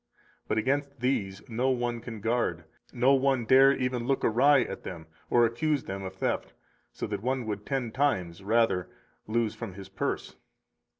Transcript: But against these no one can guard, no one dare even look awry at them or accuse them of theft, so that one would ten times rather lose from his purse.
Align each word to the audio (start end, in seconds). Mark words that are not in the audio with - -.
But 0.47 0.57
against 0.57 0.99
these 1.01 1.47
no 1.47 1.69
one 1.69 1.99
can 2.01 2.21
guard, 2.21 2.63
no 2.91 3.13
one 3.13 3.45
dare 3.45 3.71
even 3.71 4.07
look 4.07 4.25
awry 4.25 4.63
at 4.63 4.81
them 4.81 5.05
or 5.29 5.45
accuse 5.45 5.83
them 5.83 6.01
of 6.01 6.15
theft, 6.15 6.53
so 6.91 7.05
that 7.05 7.21
one 7.21 7.45
would 7.45 7.67
ten 7.67 7.91
times 7.91 8.43
rather 8.43 8.89
lose 9.27 9.53
from 9.53 9.75
his 9.75 9.89
purse. 9.89 10.35